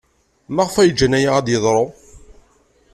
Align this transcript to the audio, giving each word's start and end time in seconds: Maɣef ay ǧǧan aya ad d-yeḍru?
Maɣef 0.55 0.75
ay 0.77 0.89
ǧǧan 0.93 1.17
aya 1.17 1.31
ad 1.35 1.43
d-yeḍru? 1.45 1.85